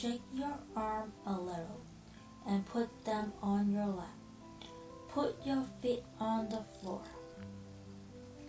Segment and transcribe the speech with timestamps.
[0.00, 1.82] Shake your arm a little
[2.46, 4.06] and put them on your lap.
[5.10, 7.02] Put your feet on the floor.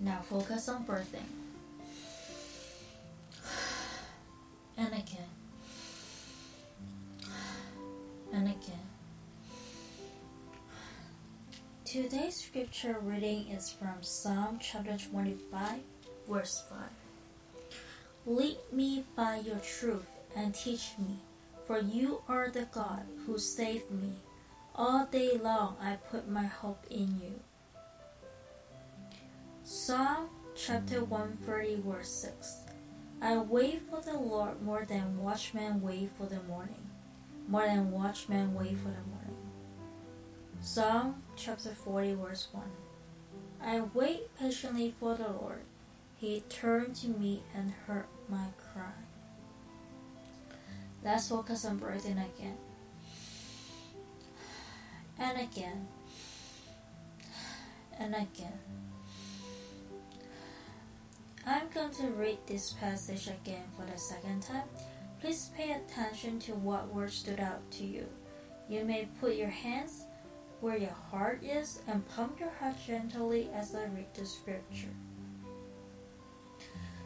[0.00, 1.28] Now focus on breathing.
[4.76, 5.30] And again.
[8.32, 8.86] And again.
[11.84, 15.78] Today's scripture reading is from Psalm chapter 25,
[16.28, 16.78] verse 5.
[18.26, 21.20] Lead me by your truth and teach me,
[21.66, 24.12] for you are the God who saved me.
[24.74, 27.40] All day long I put my hope in you.
[29.64, 32.56] Psalm chapter 130, verse 6.
[33.20, 36.90] I wait for the Lord more than watchmen wait for the morning,
[37.48, 39.36] more than watchmen wait for the morning.
[40.60, 42.64] Psalm chapter 40, verse 1.
[43.62, 45.62] I wait patiently for the Lord.
[46.16, 49.05] He turned to me and heard my cry.
[51.06, 52.56] Let's focus on breathing again.
[55.16, 55.86] And again.
[57.96, 58.58] And again.
[61.46, 64.64] I'm going to read this passage again for the second time.
[65.20, 68.08] Please pay attention to what words stood out to you.
[68.68, 70.06] You may put your hands
[70.60, 74.96] where your heart is and pump your heart gently as I read the scripture.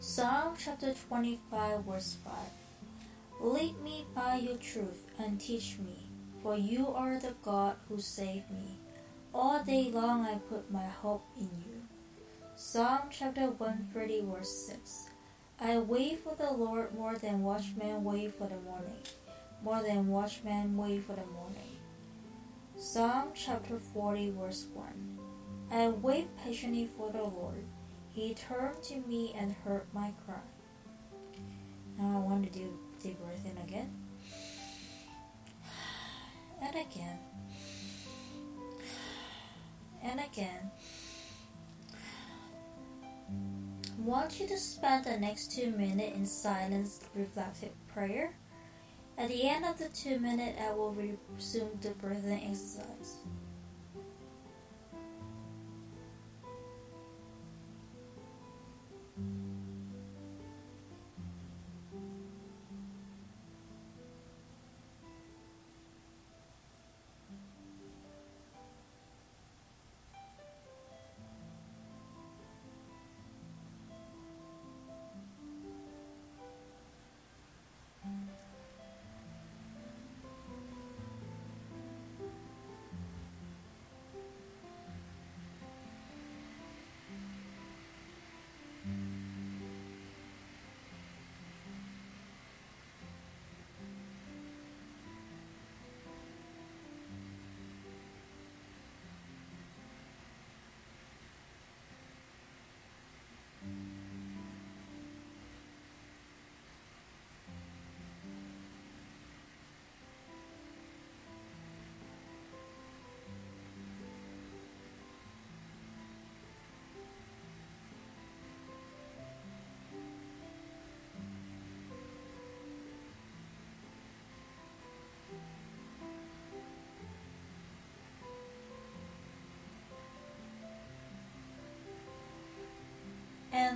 [0.00, 2.32] Psalm chapter 25, verse 5.
[3.40, 6.08] Lead me by your truth and teach me,
[6.42, 8.78] for you are the God who saved me.
[9.34, 11.82] All day long I put my hope in you.
[12.56, 15.08] Psalm chapter 130, verse 6.
[15.60, 19.02] I wait for the Lord more than watchmen wait for the morning,
[19.62, 21.76] more than watchmen wait for the morning.
[22.76, 25.18] Psalm chapter 40, verse 1.
[25.70, 27.64] I wait patiently for the Lord.
[28.10, 30.36] He turned to me and heard my cry.
[31.98, 33.90] Now I want to do deep breath in again.
[36.62, 37.18] And again.
[40.02, 40.70] And again.
[43.98, 48.34] Want you to spend the next two minutes in silence reflective prayer.
[49.18, 50.96] At the end of the two minutes, I will
[51.36, 53.16] resume the breathing exercise.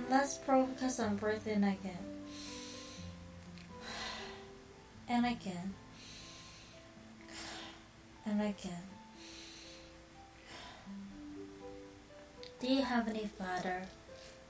[0.09, 2.05] And let's I'm breathing again.
[5.07, 5.75] And again.
[8.25, 8.83] And again.
[12.59, 13.83] Dear Heavenly Father,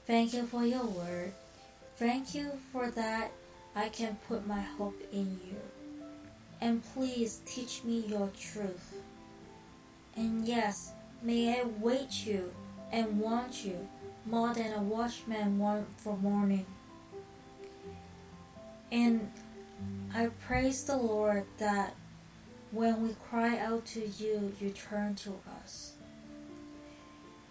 [0.06, 1.34] thank you for your word.
[1.96, 3.30] Thank you for that
[3.76, 5.60] I can put my hope in you.
[6.62, 8.94] And please teach me your truth.
[10.16, 10.92] And yes,
[11.22, 12.50] may I wait you
[12.90, 13.86] and want you
[14.26, 16.66] more than a watchman want for morning.
[18.92, 19.30] And
[20.14, 21.94] I praise the Lord that
[22.72, 25.92] when we cry out to you, you turn to us.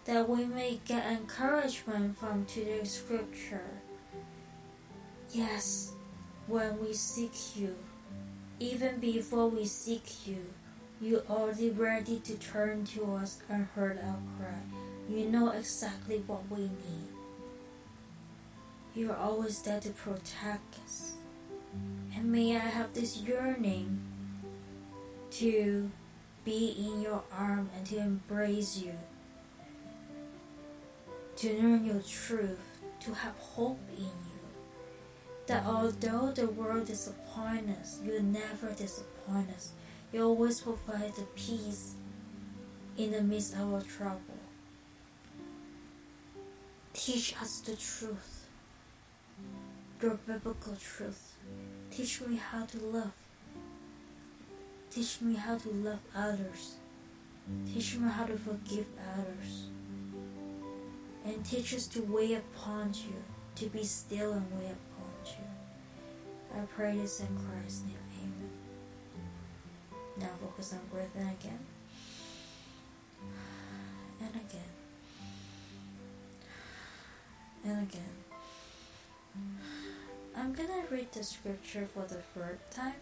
[0.04, 3.70] That we may get encouragement from today's scripture.
[5.30, 5.92] Yes,
[6.46, 7.76] when we seek you,
[8.58, 10.44] even before we seek you,
[11.00, 14.60] you already ready to turn to us and heard our cry.
[15.10, 17.08] You know exactly what we need.
[18.94, 21.14] You are always there to protect us.
[22.14, 23.98] And may I have this yearning
[25.32, 25.90] to
[26.44, 28.92] be in your arm and to embrace you,
[31.38, 34.40] to learn your truth, to have hope in you.
[35.48, 39.72] That although the world disappoints us, you never disappoint us.
[40.12, 41.94] You always provide the peace
[42.96, 44.39] in the midst of our trouble.
[46.92, 48.46] Teach us the truth,
[50.02, 51.34] your biblical truth.
[51.90, 53.12] Teach me how to love.
[54.90, 56.74] Teach me how to love others.
[57.72, 59.66] Teach me how to forgive others.
[61.24, 63.14] And teach us to wait upon you,
[63.56, 66.60] to be still and wait upon you.
[66.60, 67.96] I pray this in Christ's name.
[68.18, 68.50] Amen.
[70.18, 71.60] Now focus on breathing again.
[74.20, 74.79] And again.
[77.70, 78.16] And again.
[79.38, 79.54] Mm.
[80.36, 83.00] I'm gonna read the scripture for the third time.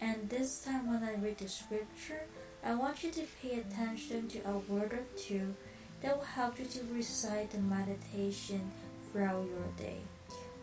[0.00, 2.22] And this time, when I read the scripture,
[2.64, 5.54] I want you to pay attention to a word or two
[6.02, 8.72] that will help you to recite the meditation
[9.12, 9.98] throughout your day.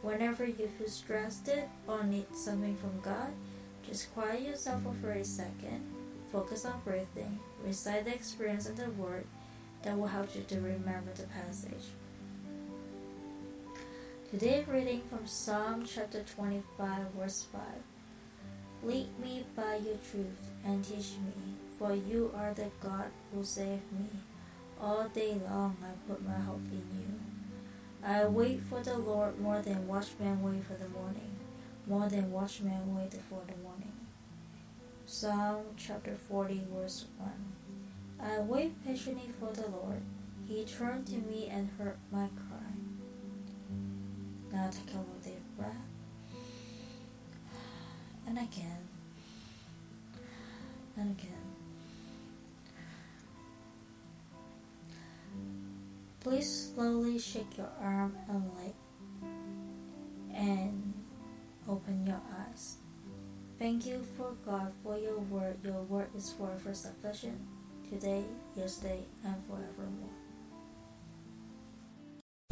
[0.01, 1.50] Whenever you feel stressed
[1.88, 3.31] or need something from God,
[3.88, 5.95] just quiet yourself for 30 seconds,
[6.34, 9.25] focus on breathing, recite the experience of the word
[9.84, 11.88] that will help you to remember the passage.
[14.31, 17.62] Today, reading from Psalm chapter 25, verse 5.
[18.81, 21.33] Lead me by your truth and teach me,
[21.78, 24.07] for you are the God who saved me.
[24.80, 27.19] All day long I put my hope in you.
[28.01, 31.36] I wait for the Lord more than watchmen wait for the morning,
[31.86, 33.92] more than watchmen wait for the morning.
[35.06, 37.31] Psalm chapter 40, verse 1.
[38.18, 40.04] I wait patiently for the Lord.
[40.48, 42.70] He turned to me and heard my cry.
[44.71, 45.75] Now take a deep breath.
[48.27, 48.88] And again.
[50.95, 51.31] And again.
[56.21, 58.73] Please slowly shake your arm and leg
[60.33, 60.94] and
[61.67, 62.75] open your eyes.
[63.59, 65.57] Thank you for God for your word.
[65.63, 67.39] Your word is forever sufficient
[67.89, 68.24] today,
[68.56, 70.20] yesterday, and forevermore.